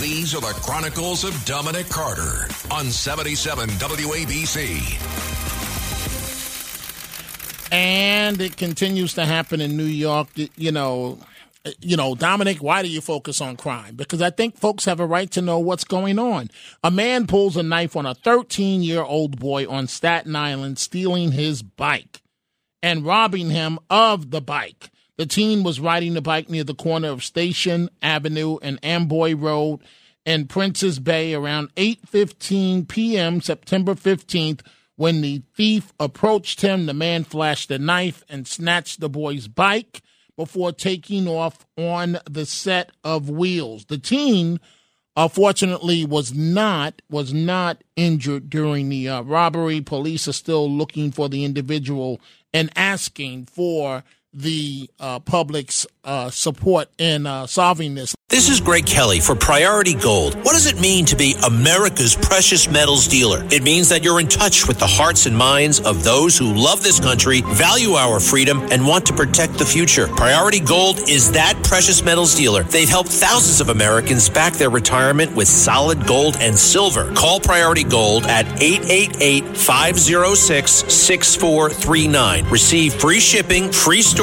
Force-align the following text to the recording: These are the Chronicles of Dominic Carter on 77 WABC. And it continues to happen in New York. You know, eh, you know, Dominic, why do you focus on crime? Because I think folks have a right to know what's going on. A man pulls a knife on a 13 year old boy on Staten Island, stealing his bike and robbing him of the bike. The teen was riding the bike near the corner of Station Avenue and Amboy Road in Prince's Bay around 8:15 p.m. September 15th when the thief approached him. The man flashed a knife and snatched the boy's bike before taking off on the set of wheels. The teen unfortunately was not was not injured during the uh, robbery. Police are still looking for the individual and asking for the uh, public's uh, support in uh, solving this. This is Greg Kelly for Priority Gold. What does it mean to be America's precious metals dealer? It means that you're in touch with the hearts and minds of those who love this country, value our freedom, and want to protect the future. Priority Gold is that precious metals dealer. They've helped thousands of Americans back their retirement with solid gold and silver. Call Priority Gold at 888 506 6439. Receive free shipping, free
These 0.00 0.32
are 0.32 0.40
the 0.40 0.56
Chronicles 0.62 1.24
of 1.24 1.44
Dominic 1.44 1.88
Carter 1.88 2.46
on 2.70 2.84
77 2.84 3.68
WABC. 3.68 4.78
And 7.72 8.40
it 8.40 8.56
continues 8.56 9.14
to 9.14 9.26
happen 9.26 9.60
in 9.60 9.76
New 9.76 9.82
York. 9.82 10.28
You 10.36 10.70
know, 10.70 11.18
eh, 11.64 11.72
you 11.80 11.96
know, 11.96 12.14
Dominic, 12.14 12.58
why 12.58 12.82
do 12.82 12.88
you 12.88 13.00
focus 13.00 13.40
on 13.40 13.56
crime? 13.56 13.96
Because 13.96 14.22
I 14.22 14.30
think 14.30 14.56
folks 14.56 14.84
have 14.84 15.00
a 15.00 15.06
right 15.06 15.32
to 15.32 15.42
know 15.42 15.58
what's 15.58 15.82
going 15.82 16.20
on. 16.20 16.48
A 16.84 16.92
man 16.92 17.26
pulls 17.26 17.56
a 17.56 17.64
knife 17.64 17.96
on 17.96 18.06
a 18.06 18.14
13 18.14 18.84
year 18.84 19.02
old 19.02 19.40
boy 19.40 19.68
on 19.68 19.88
Staten 19.88 20.36
Island, 20.36 20.78
stealing 20.78 21.32
his 21.32 21.60
bike 21.62 22.22
and 22.84 23.04
robbing 23.04 23.50
him 23.50 23.80
of 23.90 24.30
the 24.30 24.40
bike. 24.40 24.90
The 25.18 25.26
teen 25.26 25.64
was 25.64 25.80
riding 25.80 26.14
the 26.14 26.22
bike 26.22 26.48
near 26.48 26.62
the 26.62 26.74
corner 26.74 27.08
of 27.08 27.24
Station 27.24 27.90
Avenue 28.00 28.58
and 28.62 28.78
Amboy 28.84 29.34
Road 29.34 29.80
in 30.24 30.46
Prince's 30.46 31.00
Bay 31.00 31.34
around 31.34 31.74
8:15 31.74 32.86
p.m. 32.86 33.40
September 33.40 33.94
15th 33.94 34.60
when 34.94 35.20
the 35.20 35.42
thief 35.56 35.92
approached 35.98 36.60
him. 36.60 36.86
The 36.86 36.94
man 36.94 37.24
flashed 37.24 37.68
a 37.72 37.80
knife 37.80 38.22
and 38.28 38.46
snatched 38.46 39.00
the 39.00 39.08
boy's 39.08 39.48
bike 39.48 40.02
before 40.36 40.70
taking 40.70 41.26
off 41.26 41.66
on 41.76 42.18
the 42.30 42.46
set 42.46 42.92
of 43.02 43.28
wheels. 43.28 43.86
The 43.86 43.98
teen 43.98 44.60
unfortunately 45.16 46.04
was 46.04 46.32
not 46.32 47.02
was 47.10 47.32
not 47.32 47.82
injured 47.96 48.48
during 48.48 48.88
the 48.88 49.08
uh, 49.08 49.22
robbery. 49.22 49.80
Police 49.80 50.28
are 50.28 50.32
still 50.32 50.70
looking 50.70 51.10
for 51.10 51.28
the 51.28 51.44
individual 51.44 52.20
and 52.54 52.70
asking 52.76 53.46
for 53.46 54.04
the 54.32 54.90
uh, 55.00 55.20
public's 55.20 55.86
uh, 56.04 56.30
support 56.30 56.88
in 56.98 57.26
uh, 57.26 57.46
solving 57.46 57.94
this. 57.94 58.14
This 58.28 58.50
is 58.50 58.60
Greg 58.60 58.84
Kelly 58.84 59.20
for 59.20 59.34
Priority 59.34 59.94
Gold. 59.94 60.34
What 60.44 60.52
does 60.52 60.66
it 60.66 60.78
mean 60.78 61.06
to 61.06 61.16
be 61.16 61.34
America's 61.46 62.14
precious 62.14 62.68
metals 62.68 63.08
dealer? 63.08 63.42
It 63.50 63.62
means 63.62 63.88
that 63.88 64.04
you're 64.04 64.20
in 64.20 64.28
touch 64.28 64.68
with 64.68 64.78
the 64.78 64.86
hearts 64.86 65.24
and 65.24 65.34
minds 65.34 65.80
of 65.80 66.04
those 66.04 66.36
who 66.36 66.52
love 66.52 66.82
this 66.82 67.00
country, 67.00 67.40
value 67.40 67.92
our 67.92 68.20
freedom, 68.20 68.68
and 68.70 68.86
want 68.86 69.06
to 69.06 69.14
protect 69.14 69.54
the 69.54 69.64
future. 69.64 70.08
Priority 70.08 70.60
Gold 70.60 71.08
is 71.08 71.32
that 71.32 71.58
precious 71.64 72.04
metals 72.04 72.34
dealer. 72.34 72.64
They've 72.64 72.88
helped 72.88 73.08
thousands 73.08 73.62
of 73.62 73.70
Americans 73.70 74.28
back 74.28 74.52
their 74.52 74.68
retirement 74.68 75.34
with 75.34 75.48
solid 75.48 76.06
gold 76.06 76.36
and 76.38 76.58
silver. 76.58 77.10
Call 77.14 77.40
Priority 77.40 77.84
Gold 77.84 78.26
at 78.26 78.44
888 78.60 79.56
506 79.56 80.70
6439. 80.70 82.50
Receive 82.50 82.92
free 82.92 83.20
shipping, 83.20 83.72
free 83.72 84.02